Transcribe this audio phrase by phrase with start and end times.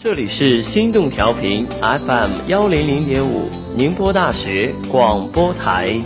[0.00, 6.00] 这里是心动调频 FM 幺零零点五，宁波大学广播台。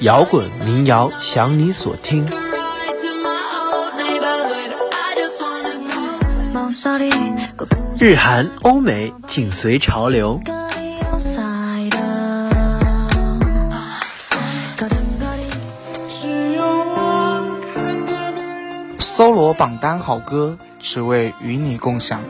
[0.00, 2.26] 摇滚民谣，想你所听。
[7.98, 10.38] 日韩欧美，紧随潮流。
[19.20, 22.22] 搜罗榜单好歌，只为与你共享。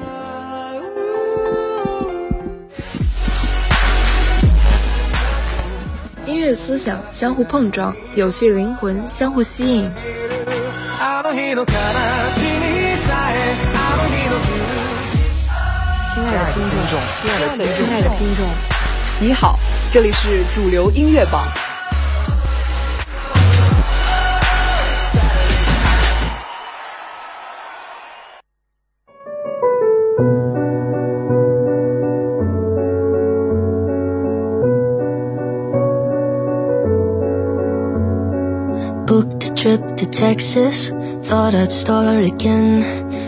[6.27, 9.83] 音乐思想相互碰撞，有趣灵魂相互吸引。
[9.85, 9.85] 亲
[11.05, 11.33] 爱的
[16.53, 18.45] 听众，亲爱的亲爱的听众，
[19.21, 19.61] 你好，
[19.93, 21.45] 这里是主流音乐榜。
[40.12, 40.92] Texas,
[41.24, 42.84] thought I'd start again.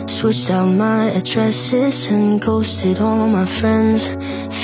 [0.08, 4.08] Switched out my addresses and ghosted all my friends.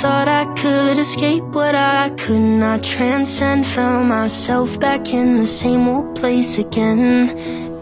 [0.00, 3.66] Thought I could escape what I could not transcend.
[3.66, 7.30] Found myself back in the same old place again.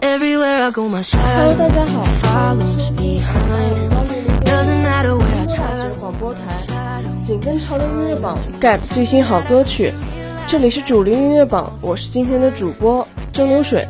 [0.01, 1.69] Everywhere I go, my shadow
[2.21, 3.75] follows behind.
[4.45, 6.41] Doesn't matter where I 大学广播台，
[7.21, 9.93] 紧跟潮流音乐榜，get 最新好歌曲。
[10.45, 13.87] 这里是主流音乐榜，我是今天的主播蒸馏水。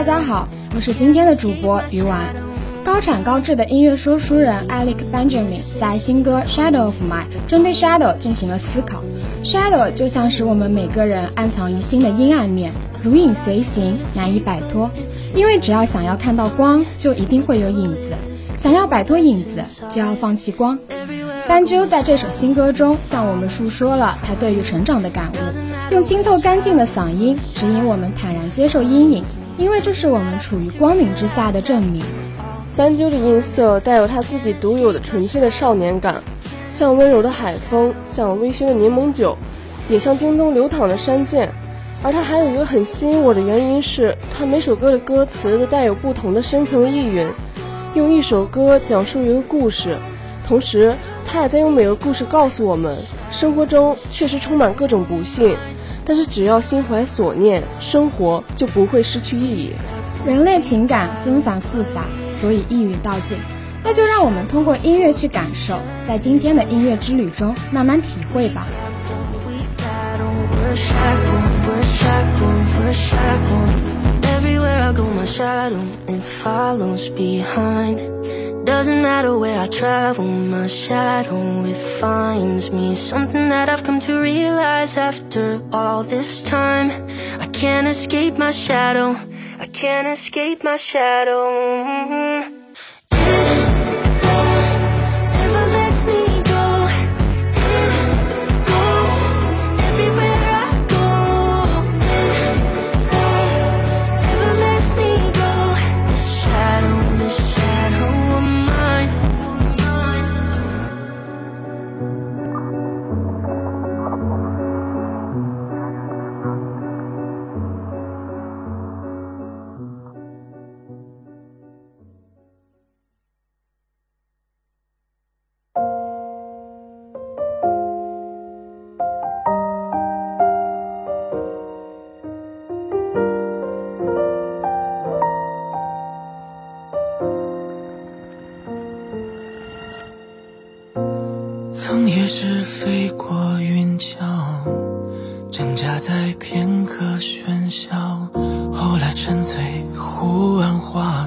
[0.00, 2.34] 大家好，我是今天的主播鱼丸。
[2.82, 9.02] 高产高质的音乐说书人 Alec Benjamin 在新歌《Shadow of Mine》针对 Shadow 进行了思考。
[9.44, 14.90] Shadow 就像是我们每个人暗藏于心的阴暗面，如影随形，难以摆脱。
[15.36, 18.14] 因为只要想要看到光，就一定会有影子；
[18.56, 20.78] 想要摆脱影子，就要放弃光。
[21.46, 29.24] 斑鸠在这首新歌中向我们述说了他对于成长的感悟，用清透干净的嗓音指引我们坦然接受阴影，
[29.60, 32.02] 因为这是我们处于光明之下的证明。
[32.78, 36.22] 斑鸠的音色带有他自己独有的纯粹的少年感，
[36.70, 39.36] 像温柔的海风，像微醺的柠檬酒，
[39.90, 41.52] 也像叮咚流淌的山涧。
[42.02, 47.28] 而他还有一个很吸引我的原因是，他每首歌的歌词都带有不同的深层意蕴，
[47.92, 49.98] 用一首歌讲述一个故事，
[50.48, 50.96] 同时
[51.26, 52.96] 他也在用每个故事告诉我们，
[53.30, 55.54] 生活中确实充满各种不幸，
[56.04, 59.72] 但是只要心怀所念，生活就不会失去意义。
[60.26, 62.04] 人类情感纷繁复杂，
[62.40, 63.38] 所以一语道尽。
[63.82, 68.66] 那就让我们通过音乐去感受，在今天的音乐之旅中慢慢体会吧。
[74.22, 78.19] Everywhere I go, my shadow it follows behind.
[78.70, 82.94] Doesn't matter where I travel, my shadow it finds me.
[82.94, 86.88] Something that I've come to realize after all this time.
[87.40, 89.16] I can't escape my shadow.
[89.58, 91.50] I can't escape my shadow.
[91.50, 92.59] Mm-hmm.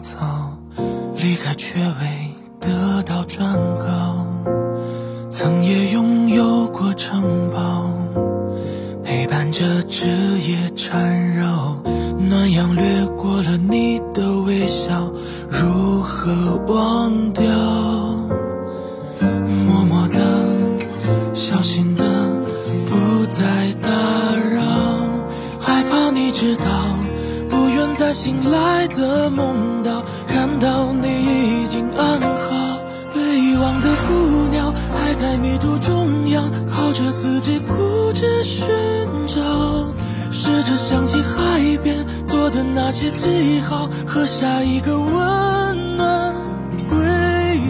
[0.03, 0.57] 花草，
[1.15, 4.27] 离开却未得到转告。
[5.29, 7.89] 曾也拥有过城堡，
[9.05, 10.07] 陪伴着枝
[10.41, 11.77] 叶缠绕，
[12.19, 13.57] 暖阳掠过了
[38.23, 38.65] 去寻
[39.27, 39.41] 找。
[40.31, 46.33] 试着想起海边做的那些记号，和下一个温暖
[46.89, 46.97] 归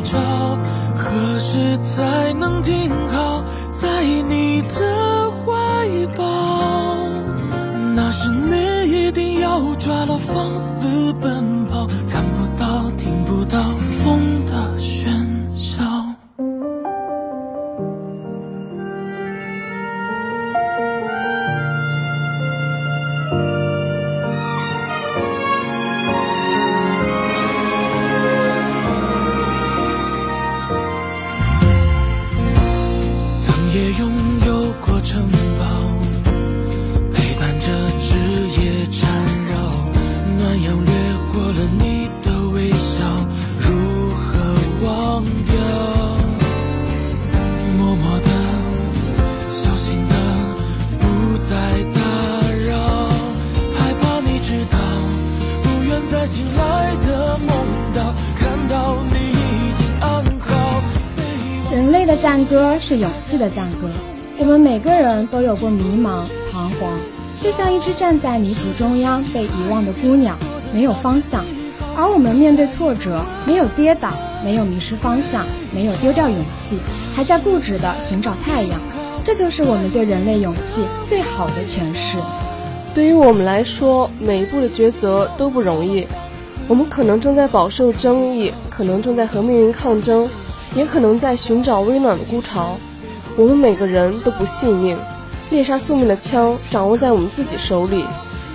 [0.03, 0.57] 巢。
[0.95, 5.51] 何时才能停靠在你的怀
[6.15, 6.95] 抱？
[7.95, 11.32] 那时你一定要抓牢放肆奔
[61.69, 63.89] 人类的赞歌是勇气的赞歌。
[64.37, 66.97] 我们每个人都有过迷茫、彷徨，
[67.41, 70.37] 就像一只站在泥土中央被遗忘的姑娘，
[70.73, 71.43] 没有方向。
[71.97, 74.13] 而我们面对挫折，没有跌倒，
[74.45, 76.79] 没有迷失方向，没有丢掉勇气，
[77.13, 78.79] 还在固执地寻找太阳。
[79.25, 82.17] 这就是我们对人类勇气最好的诠释。
[82.93, 86.07] 对于我们来说，每一步的抉择都不容易。
[86.67, 90.29] 我们可能正在饱受争议，可能正在和命运抗争。
[90.75, 92.77] 也可能在寻找温暖的孤巢。
[93.35, 94.97] 我们每个人都不信命，
[95.51, 98.03] 猎杀宿命的枪掌握在我们自己手里。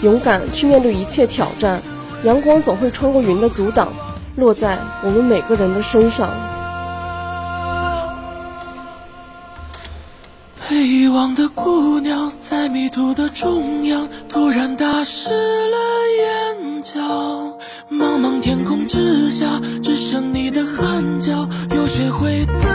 [0.03, 1.81] 勇敢去面对一切挑战，
[2.25, 3.93] 阳光总会穿过云的阻挡，
[4.35, 6.29] 落在我们每个人的身上。
[10.69, 12.33] 被遗忘的姑娘，
[12.69, 15.77] 迷途的中央，突然打湿了
[16.21, 17.01] 眼角。
[17.91, 22.69] 茫茫天空之下，只剩你的汗脚，有谁会自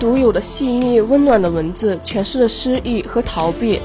[0.00, 3.80] 独有的细腻温暖的文字诠释了失意和逃避。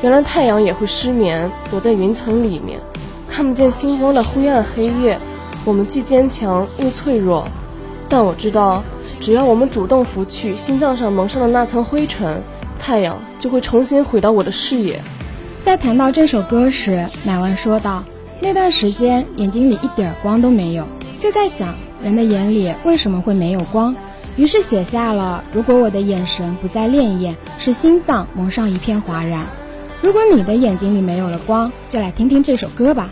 [0.00, 2.80] 原来太阳也会失眠，躲在云层里面，
[3.28, 5.18] 看不见星光的灰暗黑夜。
[5.64, 7.46] 我们既坚强又脆弱，
[8.08, 8.82] 但我知道，
[9.20, 12.40] 只要我们主动拂去心脏上蒙上的那层灰尘，
[12.78, 14.98] 太阳就会重新回到我的视野。
[15.64, 18.02] 在谈到这首歌时，乃万说道
[18.40, 20.84] ：“那段时间眼睛里一点光都没有，
[21.18, 23.94] 就在想人的眼里为什么会没有光。
[24.38, 29.46] 于是写下了：如果我的眼神不再潋滟，是心脏蒙上一片哗然。
[30.00, 33.08] 如果你的眼睛里没有了光，就来听听这首歌吧。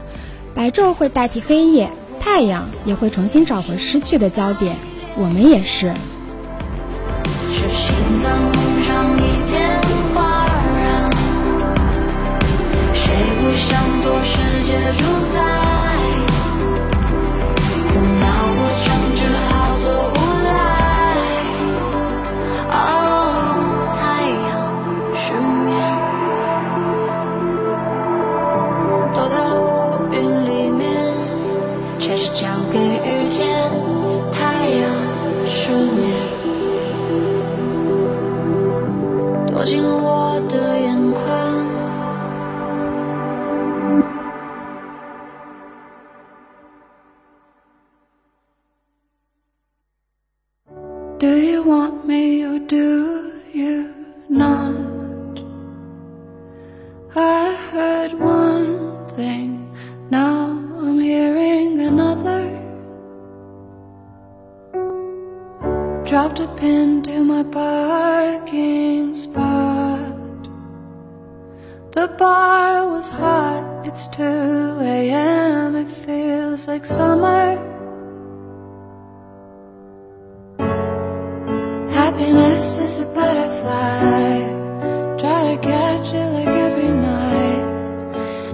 [0.55, 1.91] 白昼会代替黑夜，
[2.21, 4.77] 太阳也会重新找回失去的焦点，
[5.17, 5.93] 我们也是。
[7.51, 9.69] 是心脏蒙上一片
[10.15, 10.47] 哗
[10.79, 11.11] 然，
[12.95, 15.05] 谁不想做世界主
[15.35, 15.76] 宰？
[39.67, 40.16] 进了我。
[85.57, 87.65] To catch it like every night.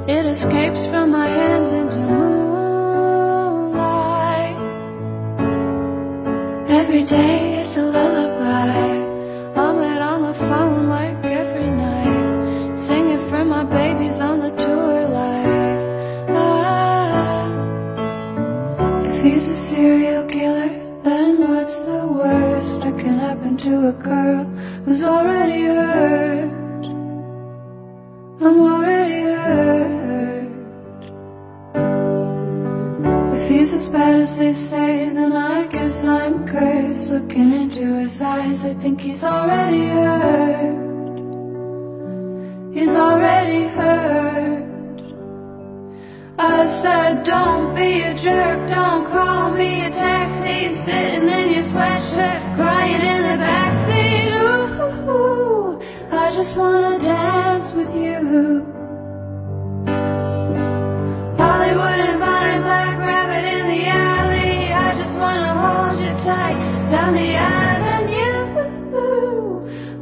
[0.09, 2.97] It escapes from my hands into moonlight.
[6.69, 9.01] Every day is a lullaby.
[9.61, 15.09] I'm it on the phone like every night, singing for my babies on the tour
[15.09, 15.89] life.
[16.31, 17.49] Ah,
[19.05, 20.71] if he's a serial killer,
[21.03, 24.45] then what's the worst that can happen to a girl
[24.85, 25.82] who's already hurt?
[28.53, 30.51] I'm already hurt.
[33.35, 37.11] If he's as bad as they say, then I guess I'm cursed.
[37.13, 40.77] Looking into his eyes, I think he's already hurt.
[42.75, 45.01] He's already hurt.
[46.39, 50.75] I said, don't be a jerk, don't call me a taxi.
[50.75, 54.12] Sitting in your sweatshirt, crying in the backseat.
[56.35, 58.67] Just wanna dance with you.
[61.37, 64.73] Hollywood and Vine, Black Rabbit in the alley.
[64.73, 66.57] I just wanna hold you tight
[66.91, 68.43] down the avenue.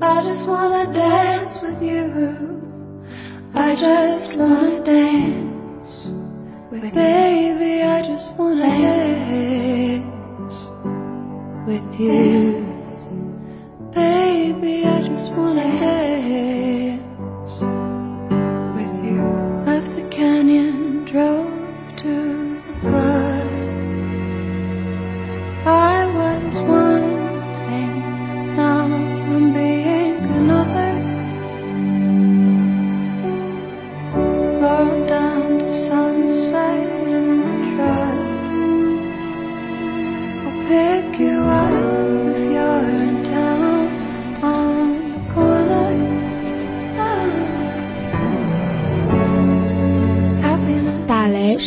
[0.00, 2.06] I just wanna dance with you.
[3.54, 6.08] I just wanna dance
[6.70, 7.82] with baby.
[7.82, 10.54] I just wanna dance
[11.66, 12.64] with you,
[14.61, 14.85] baby.
[14.87, 16.70] I just wanna dance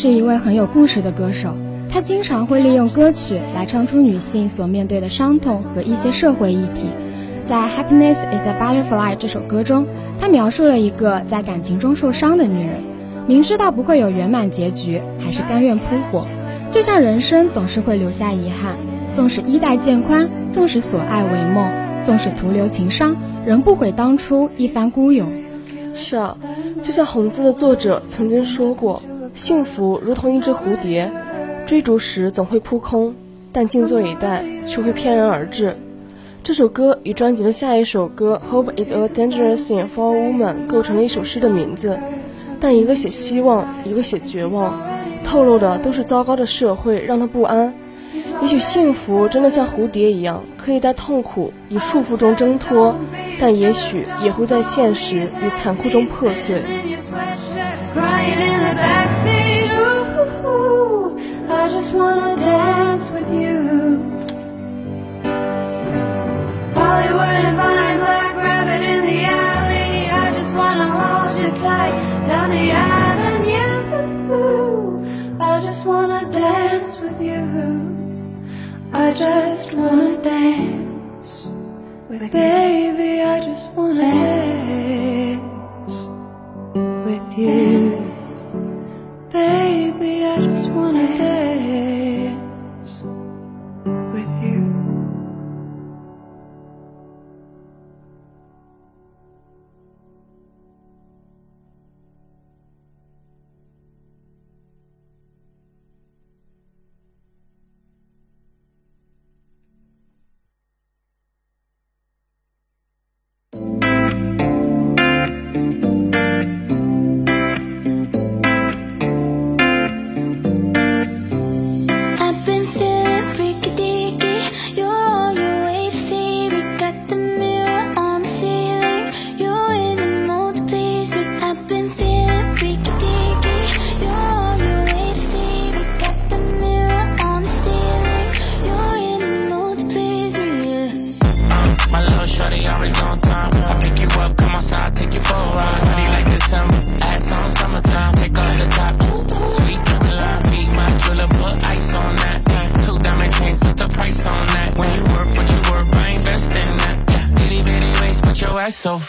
[0.03, 1.55] 是一位很有故事的歌手，
[1.89, 6.87] 他经常会利用歌曲来唱出女性所面对的伤痛和一些社会议题。
[7.45, 9.87] 在《Happiness Is a Butterfly》这首歌中，
[10.19, 12.81] 他描述了一个在感情中受伤的女人，
[13.27, 16.27] 明知道不会有圆满结局，还是甘愿扑火。
[16.69, 18.75] 就像人生总是会留下遗憾，
[19.15, 21.65] 纵使衣带渐宽，纵使所爱为梦，
[22.03, 25.29] 纵使徒留情伤，仍不悔当初一番孤勇。
[25.95, 26.35] 是啊，
[26.81, 29.01] 就像《红字》的作者曾经说过
[29.33, 31.11] ：“幸福如同一只蝴蝶
[31.65, 33.15] 追逐时总会扑空
[33.51, 35.75] 但静坐以待却会翩然而至。
[36.43, 41.97] 这首歌与专辑的下一首歌 hope is a dangerous thing for a woman 构成了一首诗的名字
[42.59, 44.79] 但一个写希望一个写绝望
[45.23, 47.73] 透露的都是糟糕的社会让他不安。
[48.41, 52.95] 也许幸福真的像蝴蝶一样可以在痛苦与束缚中挣脱
[53.39, 56.61] 但也许也会在现实与残酷中破碎。
[57.93, 59.69] crying in the backseat.
[60.45, 61.17] Ooh,
[61.49, 63.57] I just wanna dance with you.
[66.77, 70.09] Hollywood and Vine, Black Rabbit in the alley.
[70.23, 71.95] I just wanna hold you tight
[72.25, 73.73] down the avenue.
[75.39, 77.43] I just wanna dance with you.
[78.91, 81.47] I just wanna dance
[82.09, 83.21] with baby.
[83.21, 84.92] I just wanna dance.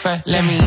[0.05, 0.64] Let me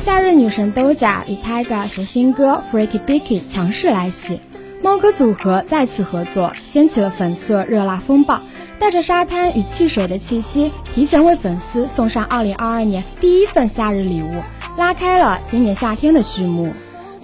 [0.00, 4.40] 夏日女神豆荚与 Tiger 携新歌 Freaky Bicky 强势来袭，
[4.82, 8.40] 猫哥组合再次合作掀起了粉色热辣风暴，
[8.78, 14.30] 带着沙滩与汽水的气息，提前为粉丝送上2022年第一份夏日礼物，
[14.78, 16.72] 拉开了今年夏天的序幕。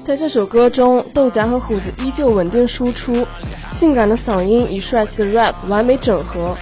[0.05, 3.27] 在这首歌中，豆荚和虎子依旧稳定输出，
[3.71, 6.59] 性感的嗓音与帅气的 rap 完美整合。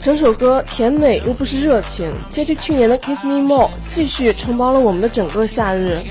[0.00, 6.02] 整首歌甜美又不失热情，接着去年的《Kiss Me More》，继续承包了我们的整个夏日。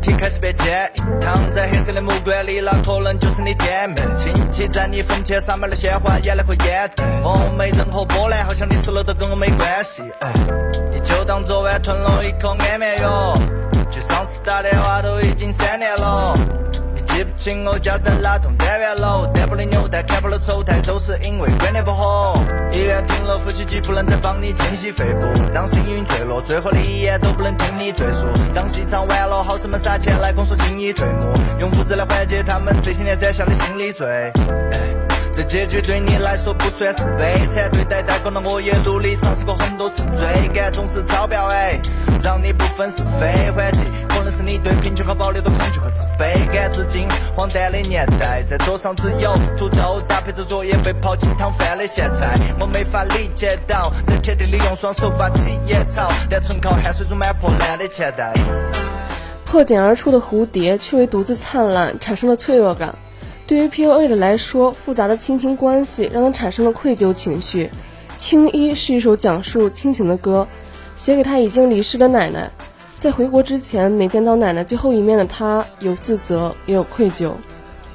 [0.00, 4.00] 体开始变坚硬，躺在黑色的木柜里，那可能就是你爹妹。
[4.16, 7.04] 亲戚在你坟前撒满了鲜花，眼泪和眼泪。
[7.22, 10.02] 我没任何波澜，好像你死了都跟我没关系。
[10.20, 10.32] 哎
[10.90, 13.38] 你就当昨晚吞了一颗安眠药，
[13.90, 16.36] 距上次打电话都已经三年了。
[17.18, 22.38] 记不清我家在哪栋单元楼，单不的纽带，看不了丑态，都是因为观念不合。
[22.70, 25.22] 医院停了呼吸机，不能再帮你清洗肺部。
[25.52, 28.24] 当幸运坠落，最后的一眼都不能听你赘述。
[28.54, 34.30] 当戏场完了，好生们撒钱来公说轻易退幕，用物质来缓解他们这些年攒下的心理罪。
[35.38, 41.80] 这结局对你来说不算是悲惨，对待代工的我也努力尝试过很多次，追赶总是超标哎，
[42.24, 43.48] 让你不分是非。
[43.52, 46.72] 缓解可能是你对贫穷和保留的恐惧和自卑感。
[46.72, 52.36] 至今荒诞的年代，在桌上只有土豆搭配着昨夜被泡进汤饭的咸菜。
[52.58, 58.34] 我没法理解到，在田地里用双手拔起野草，但纯靠汗水中满破烂的钱袋。
[59.44, 62.92] 破茧而出的蝴蝶却为独自灿烂产生了脆弱感。
[63.48, 67.64] 对于 P.O.A 的来说，复杂的亲情关系让他产生了愧疚情绪。
[68.14, 70.46] 《青衣》是一首讲述亲情的歌，
[70.94, 72.52] 写给他已经离世的奶奶。
[72.98, 77.32] 在回国之前，没见到奶奶最后一面的他，有自责，也有愧疚。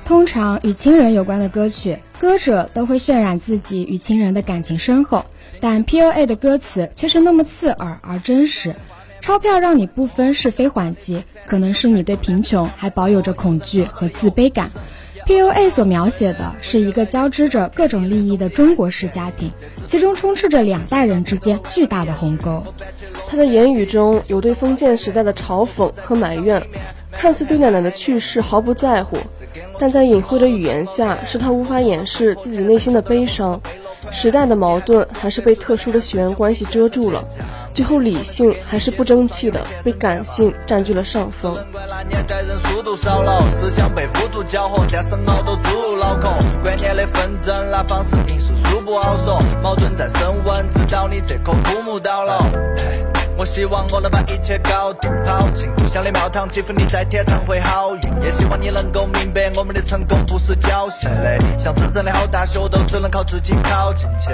[0.04, 5.24] 通常与亲人有关的歌曲，歌者都会渲染自己与亲人的感情深厚，
[5.60, 8.76] 但 P.O.A 的歌词却是那么刺耳而真实。
[9.22, 14.72] 钞票让你不分是非缓急，可能是你对贫穷还保有着恐惧和自卑感。
[15.26, 19.52] Pua 所描写的是一个交织着各种利益的中国式家庭，
[19.86, 22.64] 其中充斥着两代人之间巨大的鸿沟。
[23.28, 26.62] 他的言语中有对封建时代的嘲讽和埋怨，
[27.16, 29.18] 看似对奶奶的去世毫不在乎，
[29.80, 33.62] 但在隐晦的语言下，是他无法掩饰自己内心的悲伤。
[34.12, 37.24] 时代的矛盾还是被特殊的血缘关系遮住了，
[37.74, 41.58] 最后理性还是不争气的被感性占据了上风。
[53.36, 61.10] 我希望我能把一切搞定，跑进故乡的庙堂，祈福你在天堂会好运，也希望你能够明白我们的成功不是侥幸，
[61.58, 64.30] 像真正的好大学都只能靠自己考进去。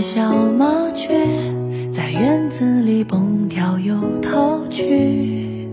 [0.00, 1.26] 小麻雀
[1.90, 5.68] 在院子里蹦跳，又逃去。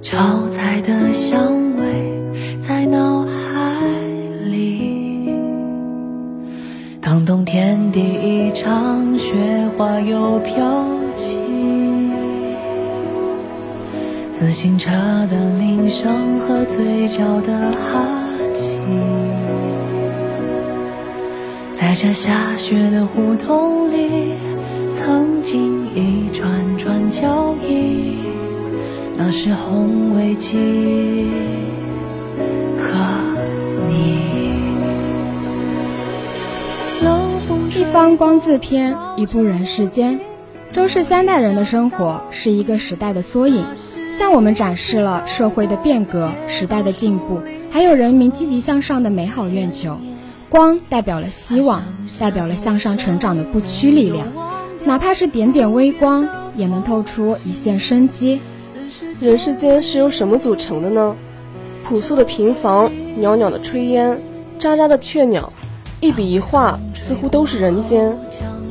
[0.00, 2.12] 炒菜的香味
[2.58, 3.28] 在脑海
[4.48, 5.30] 里，
[7.00, 9.34] 当冬天第一场雪
[9.76, 10.84] 花又飘
[11.16, 11.38] 起，
[14.30, 14.90] 自行车
[15.30, 18.25] 的铃声和嘴角的哈。
[21.96, 24.34] 在这下雪的胡同里，
[24.92, 28.18] 曾经一串串脚印，
[29.16, 31.26] 那是红围巾
[32.76, 32.86] 和
[33.88, 34.18] 你。
[37.80, 40.20] 一方光自偏，一部人世间。
[40.72, 43.64] 周氏三代人的生活是一个时代的缩影。
[44.12, 49.98] 向我们展示了社会的变革、时代的进步，还有人民积极向上的美好愿求。
[50.48, 51.82] 光代表了希望，
[52.18, 54.26] 代表了向上成长的不屈力量。
[54.84, 58.40] 哪怕是点点微光，也能透出一线生机。
[59.20, 61.16] 人世间是由什么组成的呢？
[61.84, 64.20] 朴素的平房，袅袅的炊烟，
[64.58, 65.52] 喳喳的雀鸟，
[66.00, 68.16] 一笔一画，似乎都是人间。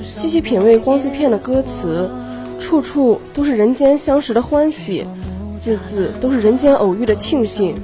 [0.04, 2.10] 细细品味光字片的歌词，
[2.60, 5.06] 处处都是人间相识的欢喜，
[5.56, 7.82] 字字都是人间偶遇的庆幸。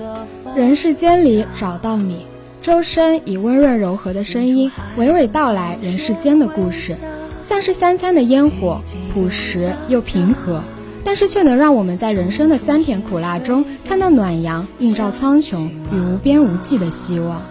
[0.56, 2.26] 人世间里找到你，
[2.62, 6.96] 周深以温润柔和的声音，娓娓道来人世间的故事，
[7.42, 10.62] 像是三餐的烟火，朴实又平和。
[11.04, 17.42] 但是却能让我们在人生的酸甜苦辣中看到暖阳映照苍穹与无边无际的希望。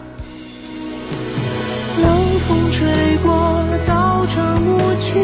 [2.01, 2.87] 冷风吹
[3.25, 5.15] 过，早晨雾气，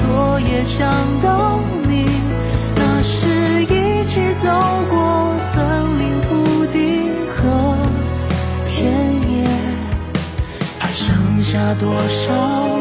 [0.00, 1.47] 昨夜想到
[11.74, 12.77] 多少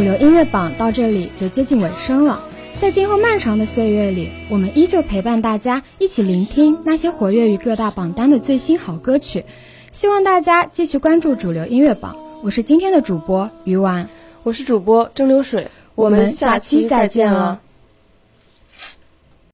[0.00, 2.40] 主流音乐榜到这里就接近尾声了，
[2.80, 9.44] 在今后漫长的岁月里，我们依旧陪伴大家一起聆听那些活跃于各大榜单的最新好歌曲。
[9.92, 12.16] 希望大家继续关注主流音乐榜。
[12.42, 14.08] 我是今天的主播鱼丸，
[14.42, 17.60] 我是主播蒸馏水，我们下期再见了。